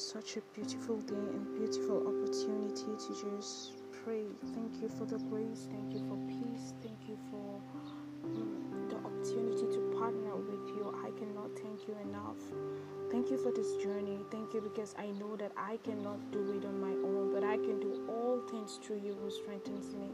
such 0.00 0.38
a 0.38 0.40
beautiful 0.54 0.96
day 1.02 1.14
and 1.14 1.54
beautiful 1.54 2.00
opportunity 2.08 2.96
to 2.96 3.08
just 3.20 3.72
pray. 4.02 4.24
Thank 4.54 4.80
you 4.80 4.88
for 4.88 5.04
the 5.04 5.18
grace. 5.18 5.68
Thank 5.70 5.92
you 5.92 6.00
for 6.08 6.16
peace. 6.26 6.72
Thank 6.82 7.06
you 7.06 7.18
for 7.30 7.60
um, 8.24 8.88
the 8.88 8.96
opportunity 8.96 9.66
to 9.76 9.94
partner 9.98 10.34
with 10.36 10.68
you. 10.74 10.88
I 11.04 11.10
cannot 11.18 11.50
thank 11.60 11.86
you 11.86 11.94
enough. 12.08 12.40
Thank 13.10 13.30
you 13.30 13.36
for 13.36 13.52
this 13.52 13.76
journey. 13.76 14.20
Thank 14.30 14.54
you 14.54 14.62
because 14.62 14.94
I 14.98 15.08
know 15.20 15.36
that 15.36 15.52
I 15.54 15.76
cannot 15.84 16.32
do 16.32 16.50
it 16.52 16.64
on 16.64 16.80
my 16.80 16.96
own, 17.06 17.30
but 17.34 17.44
I 17.44 17.56
can 17.56 17.78
do 17.78 18.06
all 18.08 18.40
things 18.50 18.80
through 18.82 19.02
you 19.04 19.14
who 19.22 19.30
strengthens 19.30 19.94
me. 19.94 20.08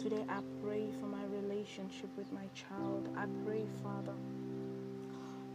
Today 0.00 0.24
I 0.28 0.40
pray 0.60 0.90
for 0.98 1.06
my 1.06 1.22
relationship 1.26 2.10
with 2.16 2.32
my 2.32 2.48
child. 2.54 3.08
I 3.16 3.26
pray, 3.46 3.64
Father 3.80 4.39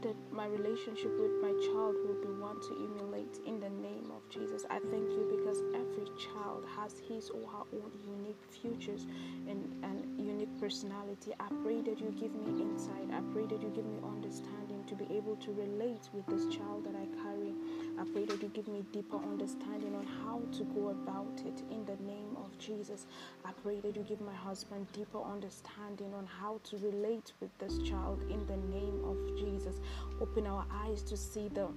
that 0.02 0.16
my 0.31 0.45
relationship 0.48 1.12
with 1.20 1.31
my 1.41 1.52
child 1.66 1.95
will 2.05 2.20
be 2.22 2.31
one 2.41 2.59
to 2.62 2.72
emulate 2.76 3.40
in 3.45 3.59
the 3.59 3.70
name 3.70 4.12
of 4.16 4.27
Jesus. 4.30 4.66
I 4.70 4.80
thank 4.80 5.09
you 5.09 5.27
because 5.38 5.62
every 5.73 6.05
child 6.18 6.66
has 6.76 6.99
his 7.08 7.30
or 7.30 7.48
her 7.49 7.66
own 7.73 7.91
unique 8.05 8.41
futures 8.49 9.08
and, 9.48 9.84
and 9.84 10.20
unique 10.20 10.59
personality. 10.59 11.34
I 11.40 11.48
pray 11.63 11.81
that 11.81 11.99
you 11.99 12.13
give 12.20 12.34
me 12.35 12.62
insight. 12.62 13.09
I 13.13 13.21
pray 13.34 13.45
that 13.45 13.62
you 13.62 13.70
give 13.70 13.85
me 13.85 13.99
understanding 14.04 14.84
to 14.88 14.95
be 14.95 15.05
able 15.16 15.35
to 15.38 15.52
relate 15.54 16.09
with 16.13 16.26
this 16.27 16.46
child 16.55 16.85
that 16.85 16.96
I 16.96 17.05
carry. 17.23 17.54
I 17.98 18.04
pray 18.04 18.26
that 18.26 18.41
you 18.41 18.49
give 18.49 18.67
me 18.67 18.84
deeper 18.91 19.17
understanding 19.17 19.95
on 19.95 20.05
how 20.05 20.41
to 20.58 20.63
go 20.66 20.90
about 20.90 21.41
it 21.45 21.63
in 21.72 21.85
the 21.85 21.95
name 22.04 22.35
of 22.35 22.58
Jesus. 22.59 23.05
I 23.45 23.52
pray 23.63 23.80
that 23.80 23.95
you 23.95 24.04
give 24.04 24.20
my 24.20 24.34
husband 24.34 24.88
deeper 24.91 25.21
understanding 25.21 26.13
on 26.13 26.26
how 26.26 26.59
to 26.66 26.77
relate 26.77 27.31
with 27.40 27.58
this 27.58 27.77
child 27.80 28.21
in 28.30 28.45
the 28.48 28.58
name 28.76 29.02
of 29.05 29.18
Jesus. 29.38 29.80
Open 30.20 30.45
our 30.45 30.66
eyes 30.71 31.04
to 31.04 31.15
see 31.15 31.48
the 31.48 31.70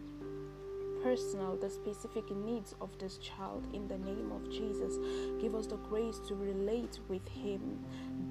personal, 1.09 1.57
the 1.57 1.71
specific 1.71 2.31
needs 2.37 2.75
of 2.83 2.91
this 2.99 3.17
child 3.17 3.67
in 3.73 3.89
the 3.89 3.97
name 3.97 4.31
of 4.31 4.51
Jesus. 4.51 4.99
Give 5.41 5.55
us 5.55 5.67
the 5.67 5.77
grace 5.77 6.19
to 6.29 6.35
relate 6.35 6.99
with 7.09 7.27
him 7.29 7.79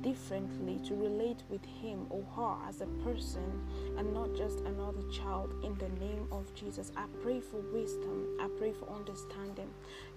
differently, 0.02 0.80
to 0.88 0.94
relate 0.94 1.42
with 1.50 1.66
him 1.66 2.06
or 2.12 2.24
her 2.36 2.70
as 2.70 2.82
a 2.82 2.86
person 3.04 3.68
and 3.98 4.14
not 4.14 4.36
just 4.36 4.60
another 4.60 5.02
child 5.12 5.54
in 5.64 5.74
the 5.80 5.90
name 6.06 6.28
of 6.32 6.54
Jesus. 6.54 6.92
I 6.96 7.06
pray 7.24 7.40
for 7.40 7.58
wisdom, 7.74 8.38
I 8.40 8.48
pray 8.60 8.74
for 8.74 8.88
understanding. 8.90 9.70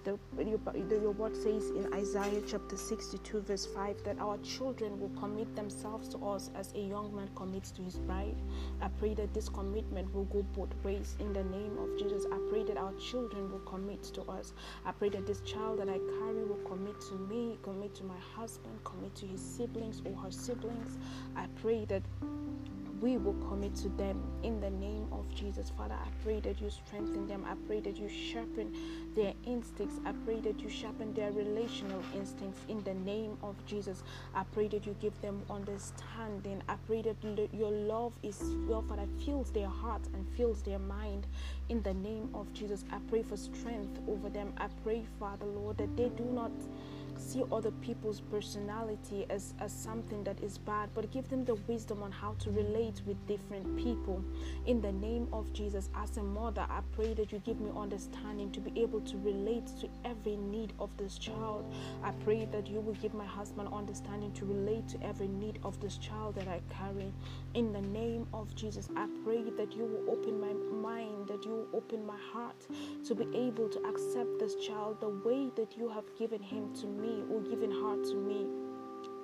The, 0.03 0.17
your, 0.37 0.59
your 0.89 1.11
word 1.11 1.35
says 1.35 1.69
in 1.71 1.91
Isaiah 1.93 2.41
chapter 2.47 2.77
62, 2.77 3.41
verse 3.41 3.65
5, 3.67 4.03
that 4.03 4.19
our 4.19 4.37
children 4.39 4.99
will 4.99 5.11
commit 5.19 5.55
themselves 5.55 6.09
to 6.09 6.17
us 6.25 6.49
as 6.55 6.73
a 6.73 6.79
young 6.79 7.15
man 7.15 7.29
commits 7.35 7.71
to 7.71 7.81
his 7.81 7.97
bride. 7.97 8.35
I 8.81 8.87
pray 8.99 9.13
that 9.15 9.33
this 9.33 9.49
commitment 9.49 10.13
will 10.13 10.25
go 10.25 10.43
both 10.55 10.73
ways 10.83 11.15
in 11.19 11.33
the 11.33 11.43
name 11.45 11.77
of 11.77 11.99
Jesus. 11.99 12.25
I 12.31 12.37
pray 12.51 12.63
that 12.63 12.75
our 12.75 12.91
children 12.95 13.49
will 13.49 13.59
commit 13.59 14.03
to 14.03 14.21
us. 14.23 14.53
I 14.85 14.91
pray 14.91 15.07
that 15.09 15.25
this 15.25 15.39
child 15.39 15.79
that 15.79 15.87
I 15.87 15.99
carry 16.19 16.43
will 16.43 16.59
commit 16.67 16.99
to 16.99 17.15
me, 17.15 17.57
commit 17.63 17.95
to 17.95 18.03
my 18.03 18.17
husband, 18.35 18.77
commit 18.83 19.15
to 19.15 19.25
his 19.25 19.39
siblings 19.39 20.01
or 20.03 20.13
her 20.21 20.31
siblings. 20.31 20.97
I 21.37 21.47
pray 21.61 21.85
that 21.85 22.03
we 23.01 23.17
will 23.17 23.33
commit 23.49 23.75
to 23.75 23.89
them 23.89 24.21
in 24.43 24.61
the 24.61 24.69
name 24.69 25.07
of 25.11 25.27
Jesus. 25.33 25.71
Father, 25.75 25.95
I 25.95 26.07
pray 26.23 26.39
that 26.41 26.61
you 26.61 26.69
strengthen 26.69 27.25
them. 27.27 27.43
I 27.49 27.55
pray 27.65 27.79
that 27.81 27.97
you 27.97 28.07
sharpen 28.07 28.71
their 29.15 29.33
instincts. 29.43 29.99
I 30.05 30.11
pray 30.23 30.39
that 30.41 30.61
you 30.61 30.69
sharpen 30.69 31.13
their 31.15 31.31
relational 31.31 32.03
instincts 32.15 32.61
in 32.67 32.83
the 32.83 32.93
name 32.93 33.37
of 33.41 33.55
Jesus. 33.65 34.03
I 34.35 34.43
pray 34.43 34.67
that 34.67 34.85
you 34.85 34.95
give 35.01 35.19
them 35.21 35.41
understanding. 35.49 36.61
I 36.69 36.75
pray 36.85 37.01
that 37.01 37.15
your 37.51 37.71
love 37.71 38.13
is, 38.21 38.39
well, 38.67 38.83
Father, 38.83 39.07
fills 39.25 39.51
their 39.51 39.67
heart 39.69 40.07
and 40.13 40.27
fills 40.37 40.61
their 40.61 40.79
mind 40.79 41.25
in 41.69 41.81
the 41.81 41.95
name 41.95 42.29
of 42.35 42.53
Jesus. 42.53 42.85
I 42.91 42.99
pray 43.09 43.23
for 43.23 43.35
strength 43.35 43.99
over 44.07 44.29
them. 44.29 44.53
I 44.57 44.67
pray, 44.83 45.05
Father, 45.19 45.47
Lord, 45.47 45.79
that 45.79 45.97
they 45.97 46.09
do 46.09 46.25
not 46.25 46.51
see 47.21 47.43
other 47.51 47.71
people's 47.71 48.19
personality 48.19 49.25
as, 49.29 49.53
as 49.59 49.71
something 49.71 50.23
that 50.23 50.41
is 50.41 50.57
bad, 50.57 50.89
but 50.93 51.11
give 51.11 51.29
them 51.29 51.45
the 51.45 51.55
wisdom 51.67 52.03
on 52.03 52.11
how 52.11 52.35
to 52.39 52.51
relate 52.51 53.01
with 53.05 53.17
different 53.27 53.77
people. 53.77 54.23
In 54.65 54.81
the 54.81 54.91
name 54.91 55.27
of 55.31 55.53
Jesus, 55.53 55.89
as 55.95 56.17
a 56.17 56.23
mother, 56.23 56.65
I 56.69 56.81
pray 56.93 57.13
that 57.13 57.31
you 57.31 57.39
give 57.39 57.59
me 57.59 57.71
understanding 57.75 58.51
to 58.51 58.59
be 58.59 58.81
able 58.81 59.01
to 59.01 59.17
relate 59.17 59.67
to 59.79 59.89
every 60.05 60.37
need 60.37 60.73
of 60.79 60.89
this 60.97 61.17
child. 61.17 61.71
I 62.03 62.11
pray 62.23 62.45
that 62.51 62.67
you 62.67 62.79
will 62.79 62.95
give 62.95 63.13
my 63.13 63.25
husband 63.25 63.69
understanding 63.71 64.31
to 64.33 64.45
relate 64.45 64.87
to 64.89 65.03
every 65.03 65.27
need 65.27 65.59
of 65.63 65.79
this 65.79 65.97
child 65.97 66.35
that 66.35 66.47
I 66.47 66.61
carry. 66.69 67.13
In 67.53 67.71
the 67.71 67.81
name 67.81 68.27
of 68.33 68.55
Jesus, 68.55 68.89
I 68.95 69.07
pray 69.23 69.43
that 69.57 69.73
you 69.73 69.85
will 69.85 70.11
open 70.11 70.39
my 70.39 70.53
mind, 70.53 71.27
that 71.27 71.45
you 71.45 71.51
will 71.51 71.67
open 71.73 72.05
my 72.05 72.17
heart 72.33 72.67
to 73.05 73.15
be 73.15 73.25
able 73.35 73.69
to 73.69 73.79
accept 73.87 74.39
this 74.39 74.55
child 74.55 74.99
the 74.99 75.09
way 75.09 75.49
that 75.55 75.77
you 75.77 75.89
have 75.89 76.05
given 76.17 76.41
him 76.41 76.73
to 76.75 76.87
me 76.87 77.10
me 77.11 77.23
or 77.29 77.41
giving 77.41 77.71
heart 77.71 78.03
to 78.05 78.15
me. 78.15 78.47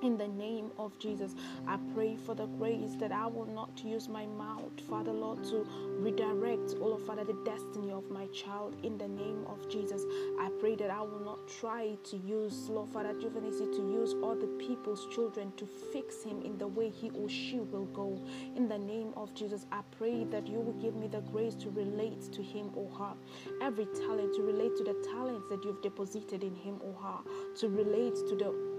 In 0.04 0.16
the 0.16 0.28
name 0.28 0.70
of 0.78 0.98
Jesus, 1.00 1.34
I 1.68 1.80
pray 1.96 2.16
for 2.16 2.36
the 2.36 2.46
grace 2.46 2.96
that 3.00 3.12
I 3.12 3.26
will 3.26 3.48
not 3.48 3.82
use 3.84 4.08
my 4.08 4.28
mouth, 4.28 4.80
Father 4.88 5.12
Lord, 5.12 5.44
to 5.46 5.68
redirect, 6.00 6.76
all 6.80 6.94
of 6.94 7.04
Father, 7.04 7.24
the 7.24 7.38
destiny 7.44 7.92
of 7.92 8.08
my 8.12 8.28
child. 8.28 8.76
In 8.84 9.00
the 9.00 9.08
name 9.08 9.44
of 9.48 9.68
Jesus, 9.70 10.04
I 10.40 10.52
pray 10.60 10.76
that 10.76 10.92
I 10.92 11.02
will 11.02 11.26
not 11.26 11.40
try 11.48 11.98
to 12.04 12.18
use, 12.18 12.70
Lord 12.70 12.90
Father 12.90 13.14
Jehovah 13.20 13.40
Nissi, 13.40 13.76
to 13.76 13.92
use 13.92 14.14
other 14.24 14.46
people's 14.60 15.08
children 15.08 15.52
to 15.58 15.66
fix 15.66 16.22
him 16.24 16.44
in 16.44 16.60
the 16.60 16.68
way 16.68 16.90
he 16.92 17.10
or 17.10 17.28
she 17.28 17.60
will 17.60 17.86
go. 17.86 18.24
In 18.56 18.70
the 18.70 18.78
name 18.78 19.14
of 19.18 19.34
Jesus, 19.34 19.66
I 19.72 19.82
pray 19.98 20.26
that 20.26 20.46
you 20.46 20.60
will 20.60 20.74
give 20.74 20.96
me 20.96 21.08
the 21.08 21.22
grace 21.22 21.56
to 21.56 21.72
relate 21.72 22.32
to 22.34 22.44
him 22.44 22.70
or 22.76 22.88
her. 23.00 23.16
Every 23.64 23.88
talent, 23.88 24.36
to 24.36 24.44
relate 24.44 24.78
to 24.78 24.84
the 24.84 25.08
talents 25.12 25.50
that 25.50 25.64
you've 25.64 25.82
deposited 25.82 26.44
in 26.44 26.54
him 26.54 26.80
or 26.82 26.94
her, 27.02 27.56
to 27.62 27.70
relate 27.70 28.16
to 28.30 28.36
the 28.36 28.78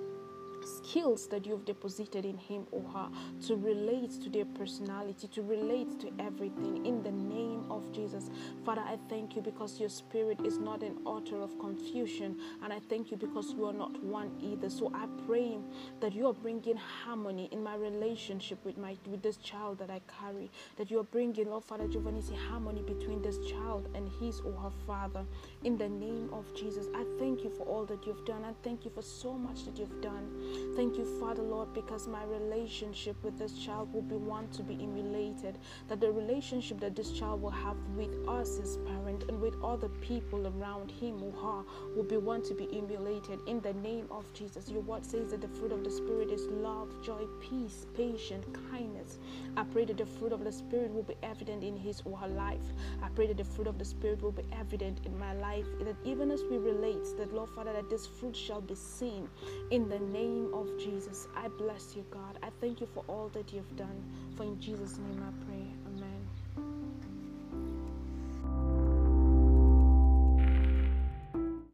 skills 0.69 1.27
that 1.29 1.47
you've 1.47 1.65
deposited 1.65 2.25
in 2.25 2.37
him 2.37 2.67
or 2.71 2.83
her 2.91 3.09
to 3.47 3.57
relate 3.57 4.11
to 4.23 4.31
their 4.31 4.45
personality, 4.45 5.27
to 5.29 5.43
relate 5.43 5.99
to 6.01 6.11
everything 6.19 6.68
Father, 8.69 8.83
I 8.83 8.99
thank 9.09 9.35
you 9.35 9.41
because 9.41 9.81
your 9.81 9.89
spirit 9.89 10.43
is 10.45 10.59
not 10.59 10.83
an 10.83 10.99
author 11.07 11.41
of 11.41 11.59
confusion, 11.59 12.37
and 12.63 12.71
I 12.71 12.81
thank 12.91 13.11
you 13.11 13.17
because 13.17 13.55
you 13.55 13.65
are 13.65 13.73
not 13.73 13.99
one 14.05 14.31
either. 14.43 14.69
So 14.69 14.93
I 14.95 15.07
pray 15.27 15.57
that 16.01 16.13
you 16.13 16.27
are 16.27 16.35
bringing 16.35 16.77
harmony 16.77 17.49
in 17.51 17.63
my 17.63 17.77
relationship 17.77 18.63
with 18.67 18.77
my 18.77 18.95
with 19.07 19.23
this 19.23 19.39
child 19.39 19.79
that 19.79 19.89
I 19.89 20.03
carry, 20.21 20.51
that 20.77 20.91
you 20.91 21.01
are 21.01 21.05
bringing, 21.05 21.49
Lord 21.49 21.65
Father 21.65 21.89
Giovanni, 21.89 22.21
harmony 22.51 22.83
between 22.83 23.23
this 23.23 23.39
child 23.51 23.89
and 23.95 24.07
his 24.21 24.41
or 24.41 24.53
her 24.53 24.73
father. 24.87 25.25
In 25.65 25.79
the 25.79 25.89
name 25.89 26.29
of 26.35 26.45
Jesus, 26.55 26.89
I 26.95 27.07
thank 27.19 27.45
you 27.45 27.49
for 27.49 27.63
all 27.63 27.87
that 27.87 28.07
you've 28.07 28.27
done. 28.27 28.45
I 28.45 28.53
thank 28.63 28.85
you 28.85 28.91
for 28.91 29.01
so 29.01 29.33
much 29.33 29.65
that 29.65 29.79
you've 29.79 30.03
done. 30.03 30.29
Thank 30.77 30.99
you, 30.99 31.07
Father 31.19 31.43
Lord, 31.43 31.73
because 31.73 32.07
my 32.07 32.25
relationship 32.25 33.17
with 33.25 33.39
this 33.39 33.59
child 33.59 33.95
will 33.95 34.03
be 34.03 34.17
one 34.17 34.47
to 34.49 34.63
be 34.63 34.75
emulated. 34.75 35.57
That 35.89 36.01
the 36.01 36.13
relationship 36.13 36.81
that 36.81 36.95
this 36.95 37.13
child 37.13 37.41
will 37.41 37.51
have 37.51 37.79
with 37.97 38.29
us, 38.29 38.58
his 38.59 38.77
parent, 38.79 39.25
and 39.29 39.41
with 39.41 39.55
other 39.63 39.89
people 40.01 40.47
around 40.47 40.91
him 40.91 41.23
or 41.23 41.33
her 41.33 41.95
will 41.95 42.05
be 42.05 42.17
one 42.17 42.43
to 42.43 42.55
be 42.55 42.69
emulated 42.77 43.41
in 43.47 43.61
the 43.61 43.73
name 43.75 44.07
of 44.11 44.31
Jesus. 44.35 44.69
Your 44.69 44.83
word 44.83 45.05
says 45.05 45.31
that 45.31 45.41
the 45.41 45.49
fruit 45.49 45.73
of 45.73 45.85
the 45.85 45.91
Spirit 45.91 46.31
is 46.31 46.47
love, 46.49 46.89
joy, 47.03 47.27
peace, 47.41 47.87
patience, 47.95 48.47
kindness. 48.71 49.19
I 49.57 49.65
pray 49.65 49.85
that 49.87 49.97
the 49.97 50.07
fruit 50.07 50.33
of 50.33 50.45
the 50.45 50.53
Spirit 50.53 50.93
will 50.93 51.03
be 51.03 51.17
evident 51.23 51.65
in 51.65 51.77
his 51.77 52.03
or 52.05 52.17
her 52.19 52.29
life. 52.29 52.73
I 53.03 53.09
pray 53.09 53.27
that 53.29 53.37
the 53.37 53.45
fruit 53.45 53.67
of 53.67 53.79
the 53.79 53.85
Spirit 53.85 54.23
will 54.23 54.33
be 54.33 54.45
evident 54.53 55.01
in 55.07 55.19
my 55.19 55.33
life. 55.35 55.67
That 55.81 55.97
even 56.05 56.31
as 56.31 56.43
we 56.51 56.59
relate, 56.59 57.17
that 57.17 57.33
Lord 57.33 57.51
Father, 57.51 57.73
that 57.73 57.89
this 57.89 58.07
fruit 58.07 58.37
shall 58.37 58.61
be 58.61 58.75
seen 58.75 59.29
in 59.71 59.89
the 59.89 59.99
name 59.99 60.53
of 60.53 60.69
Jesus. 60.79 61.29
I 61.37 61.49
bless 61.49 61.97
you, 61.97 62.05
God. 62.11 62.39
I 62.43 62.51
thank 62.61 62.81
you 62.81 62.87
for 62.87 63.05
all 63.09 63.29
that 63.31 63.53
you've 63.53 63.77
done. 63.77 64.03
For 64.37 64.43
in 64.43 64.61
Jesus' 64.61 64.99
name 64.99 65.23
I 65.23 65.45
pray. 65.45 65.49